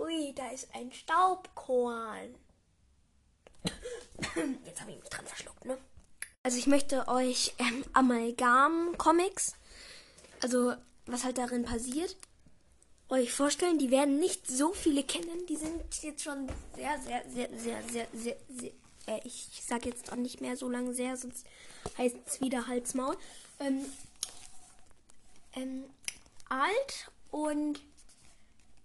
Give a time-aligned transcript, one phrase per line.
[0.00, 2.34] Ui, da ist ein Staubkorn.
[4.64, 5.76] Jetzt habe ich mich dran verschluckt, ne?
[6.42, 9.54] Also ich möchte euch ähm, Amalgam-Comics,
[10.42, 10.72] also
[11.04, 12.16] was halt darin passiert,
[13.10, 13.78] euch vorstellen.
[13.78, 15.46] Die werden nicht so viele kennen.
[15.48, 18.72] Die sind jetzt schon sehr, sehr, sehr, sehr, sehr, sehr, sehr
[19.06, 21.46] äh, ich sag jetzt auch nicht mehr so lange sehr, sonst
[21.98, 23.16] heißt es wieder Halsmaul.
[23.58, 23.84] Ähm,
[25.54, 25.84] ähm,
[26.48, 27.80] alt und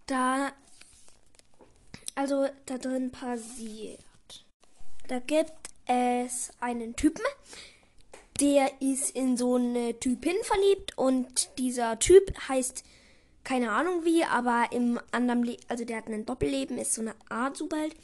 [0.08, 0.52] da
[2.16, 4.00] also da drin passiert.
[5.08, 5.52] Da gibt
[5.86, 7.24] es einen Typen,
[8.40, 12.84] der ist in so eine Typin verliebt und dieser Typ heißt
[13.44, 17.16] keine Ahnung wie, aber im anderen Le also der hat ein Doppelleben, ist so eine
[17.30, 17.96] Art Superheld,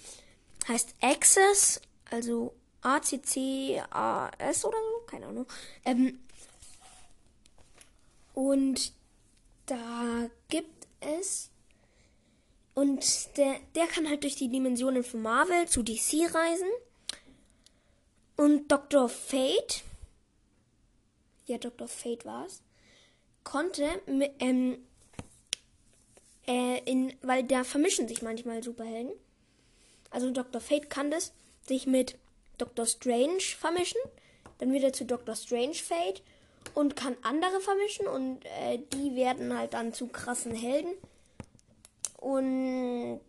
[0.68, 5.48] heißt Access, also A C C A S oder so, keine Ahnung.
[5.84, 6.20] Ähm,
[8.34, 8.94] und
[9.66, 11.51] da gibt es
[12.74, 16.70] und der, der kann halt durch die Dimensionen von Marvel zu DC reisen.
[18.38, 19.10] Und Dr.
[19.10, 19.84] Fate,
[21.46, 21.88] ja, Dr.
[21.88, 22.62] Fate war's,
[23.44, 23.88] konnte,
[24.40, 24.78] ähm,
[26.48, 29.14] äh, in, weil da vermischen sich manchmal Superhelden.
[30.10, 30.62] Also Dr.
[30.62, 31.34] Fate kann das
[31.68, 32.18] sich mit
[32.58, 32.86] Dr.
[32.86, 34.02] Strange vermischen,
[34.58, 35.36] dann wieder zu Dr.
[35.36, 36.22] Strange Fate
[36.74, 40.94] und kann andere vermischen und äh, die werden halt dann zu krassen Helden.
[42.22, 43.22] Und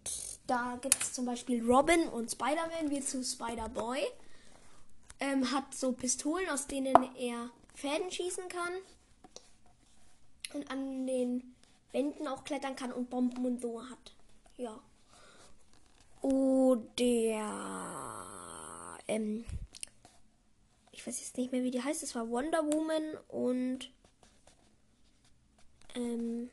[0.46, 4.02] da gibt es zum Beispiel Robin und Spider-Man, wie zu Spider-Boy.
[5.18, 8.72] Ähm, hat so Pistolen, aus denen er Fäden schießen kann.
[10.52, 11.54] Und an den
[11.92, 14.14] Wänden auch klettern kann und Bomben und so hat.
[14.58, 14.78] Ja.
[16.20, 17.38] Oder.
[19.08, 19.46] Ähm,
[20.90, 22.02] ich weiß jetzt nicht mehr, wie die heißt.
[22.02, 23.90] Es war Wonder Woman und.
[25.94, 26.50] Ähm,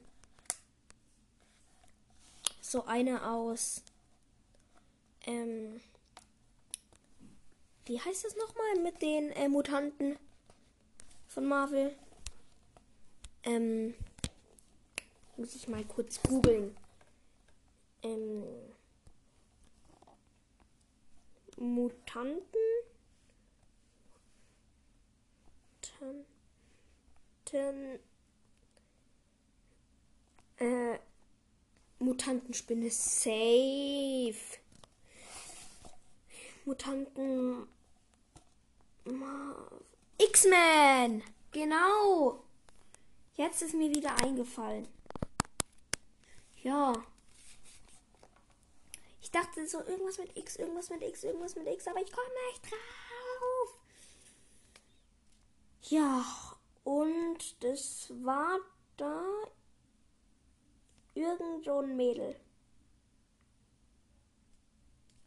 [2.69, 3.81] so eine aus.
[5.25, 5.81] Ähm,
[7.85, 10.19] wie heißt es nochmal mit den äh, Mutanten
[11.27, 11.97] von Marvel?
[13.43, 13.95] Ähm,
[15.37, 16.77] muss ich mal kurz googeln.
[18.03, 18.43] Ähm,
[21.57, 22.43] Mutanten?
[27.51, 27.99] Mutanten.
[30.57, 30.99] Äh,
[32.19, 34.59] Mutantenspinne safe.
[36.65, 37.69] Mutanten.
[40.17, 41.23] X-Men!
[41.53, 42.43] Genau!
[43.35, 44.85] Jetzt ist mir wieder eingefallen.
[46.61, 46.91] Ja.
[49.21, 52.27] Ich dachte so irgendwas mit X, irgendwas mit X, irgendwas mit X, aber ich komme
[52.51, 53.79] nicht drauf.
[55.83, 56.25] Ja,
[56.83, 58.59] und das war
[58.97, 59.23] da
[61.19, 62.33] Irgend so ein Mädel.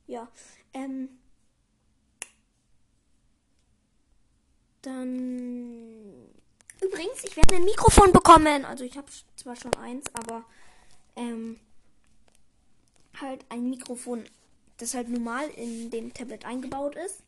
[0.06, 0.26] Ja,
[0.72, 1.18] ähm.
[4.80, 6.30] Dann.
[6.80, 8.64] Übrigens, ich werde ein Mikrofon bekommen.
[8.64, 10.46] Also ich habe zwar schon eins, aber
[11.14, 11.60] ähm,
[13.20, 14.24] halt ein Mikrofon,
[14.78, 17.22] das halt normal in dem Tablet eingebaut ist.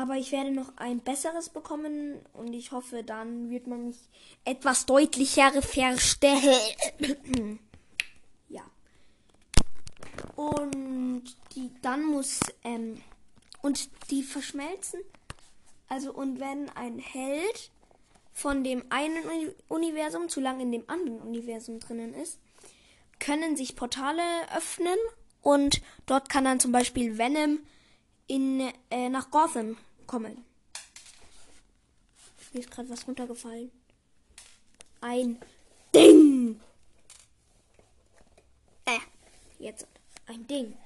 [0.00, 3.98] Aber ich werde noch ein besseres bekommen und ich hoffe, dann wird man mich
[4.46, 6.58] etwas deutlicher verstehen.
[8.48, 8.62] ja.
[10.36, 11.24] Und
[11.54, 13.02] die dann muss ähm,
[13.60, 15.00] und die verschmelzen.
[15.86, 17.70] Also und wenn ein Held
[18.32, 22.38] von dem einen Universum zu lang in dem anderen Universum drinnen ist,
[23.18, 24.22] können sich Portale
[24.56, 24.96] öffnen
[25.42, 27.58] und dort kann dann zum Beispiel Venom
[28.28, 29.76] in, äh, nach Gotham
[30.10, 30.44] kommen.
[32.52, 33.70] Mir ist gerade was runtergefallen.
[35.00, 35.38] Ein
[35.94, 36.60] Ding.
[38.86, 38.98] Äh,
[39.60, 39.86] jetzt
[40.26, 40.76] ein Ding.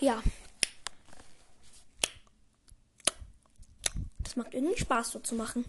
[0.00, 0.22] Ja.
[4.22, 5.66] Das macht irgendwie Spaß so zu machen.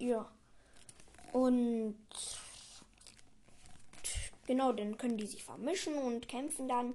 [0.00, 0.26] Ja.
[1.32, 1.96] Und
[4.46, 6.94] genau, dann können die sich vermischen und kämpfen dann.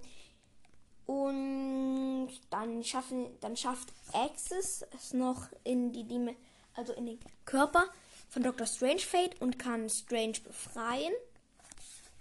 [1.06, 6.36] Und dann schaffen, dann schafft Axis es noch in die Dime,
[6.74, 7.86] also in den Körper
[8.28, 8.66] von Dr.
[8.66, 11.14] Strange Fate und kann Strange befreien.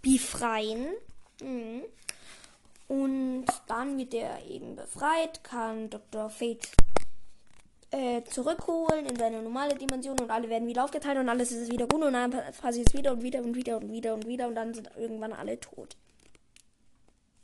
[0.02, 0.88] Befreien.
[1.40, 1.82] Mhm.
[2.88, 6.28] Und dann wird er eben befreit, kann Dr.
[6.28, 6.68] Fate
[7.94, 11.86] äh, zurückholen in seine normale Dimension und alle werden wieder aufgeteilt und alles ist wieder
[11.86, 14.56] gut und dann passiert es wieder und wieder und wieder und wieder und wieder und
[14.56, 15.96] dann sind irgendwann alle tot.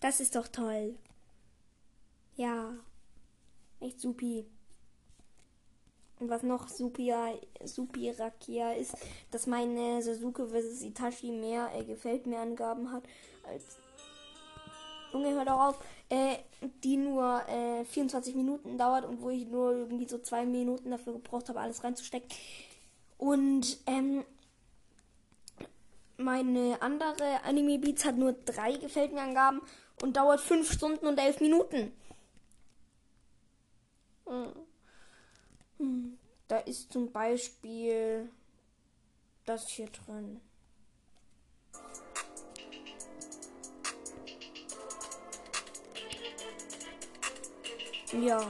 [0.00, 0.96] Das ist doch toll.
[2.36, 2.72] Ja.
[3.80, 4.44] Echt supi.
[6.18, 7.32] Und was noch supia,
[7.64, 8.94] supirakia ist,
[9.30, 10.82] dass meine Sasuke vs.
[10.82, 13.04] Itachi mehr äh, gefällt mir Angaben hat
[13.46, 13.78] als
[15.12, 15.78] Junge, hör doch auf,
[16.10, 16.36] äh,
[16.84, 21.14] die nur äh, 24 Minuten dauert und wo ich nur irgendwie so zwei Minuten dafür
[21.14, 22.28] gebraucht habe, alles reinzustecken.
[23.16, 24.24] Und ähm,
[26.16, 29.62] meine andere Anime Beats hat nur drei gefällt mir Angaben
[30.02, 31.92] und dauert fünf Stunden und elf Minuten.
[35.78, 36.18] Hm.
[36.48, 38.28] Da ist zum Beispiel
[39.44, 40.40] das hier drin.
[48.12, 48.46] Ja.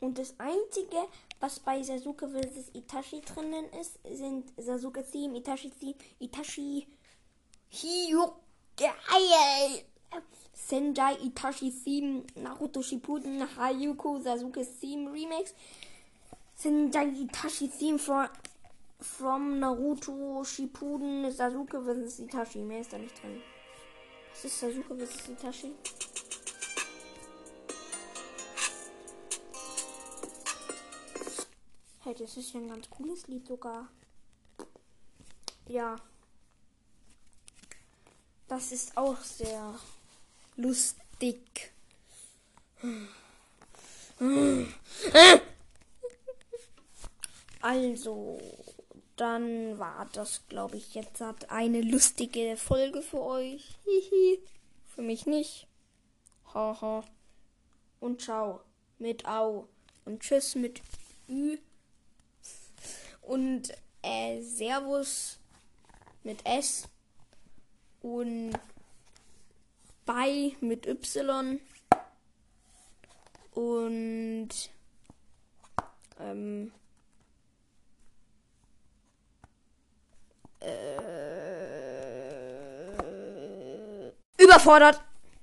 [0.00, 1.08] Und das Einzige,
[1.40, 2.70] was bei Sasuke vs.
[2.74, 6.86] Itachi drinnen ist, sind Sasuke Theme, Itachi Theme, Itachi
[7.70, 8.86] Hyukai,
[10.54, 15.54] Senjai Itachi Theme, Naruto Shippuden, Hayuko Sasuke Theme Remix,
[16.56, 18.28] Senjai Itachi Theme from,
[19.00, 22.20] from Naruto Shippuden, Sasuke vs.
[22.20, 22.60] Itachi.
[22.60, 23.42] Mehr ist da nicht drin.
[24.30, 25.28] Was ist Sasuke vs.
[25.30, 25.74] Itachi?
[32.10, 33.88] Hey, das ist ja ein ganz cooles Lied sogar.
[35.68, 35.94] Ja.
[38.48, 39.78] Das ist auch sehr
[40.56, 41.70] lustig.
[47.60, 48.40] Also,
[49.14, 53.78] dann war das, glaube ich, jetzt hat eine lustige Folge für euch.
[53.84, 54.40] Hihi.
[54.96, 55.68] Für mich nicht.
[56.52, 57.04] Haha.
[58.00, 58.62] Und ciao
[58.98, 59.68] mit Au.
[60.04, 60.82] Und tschüss mit
[61.28, 61.58] Ü.
[63.30, 63.72] Und
[64.02, 65.38] äh, Servus
[66.24, 66.88] mit S.
[68.02, 68.58] Und
[70.04, 71.60] bei mit Y.
[73.52, 74.48] Und
[76.18, 76.72] ähm,
[80.58, 80.90] äh,
[84.42, 85.04] überfordert.